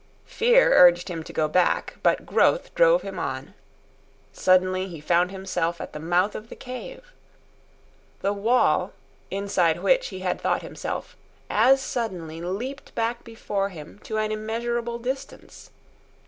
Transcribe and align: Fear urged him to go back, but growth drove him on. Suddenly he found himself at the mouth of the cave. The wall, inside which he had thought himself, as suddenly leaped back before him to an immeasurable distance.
Fear 0.25 0.73
urged 0.73 1.09
him 1.09 1.21
to 1.25 1.31
go 1.31 1.47
back, 1.47 1.97
but 2.01 2.25
growth 2.25 2.73
drove 2.73 3.03
him 3.03 3.19
on. 3.19 3.53
Suddenly 4.33 4.87
he 4.87 4.99
found 4.99 5.29
himself 5.29 5.79
at 5.79 5.93
the 5.93 5.99
mouth 5.99 6.33
of 6.33 6.49
the 6.49 6.55
cave. 6.55 7.13
The 8.23 8.33
wall, 8.33 8.93
inside 9.29 9.83
which 9.83 10.07
he 10.07 10.21
had 10.21 10.41
thought 10.41 10.63
himself, 10.63 11.15
as 11.51 11.81
suddenly 11.81 12.41
leaped 12.41 12.95
back 12.95 13.23
before 13.23 13.69
him 13.69 13.99
to 14.05 14.17
an 14.17 14.31
immeasurable 14.31 14.97
distance. 14.97 15.69